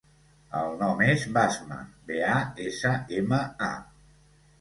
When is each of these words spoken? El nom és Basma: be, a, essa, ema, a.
El 0.59 0.71
nom 0.77 1.03
és 1.07 1.25
Basma: 1.35 1.77
be, 2.07 2.17
a, 2.37 2.39
essa, 2.65 2.95
ema, 3.19 3.43
a. 3.67 3.71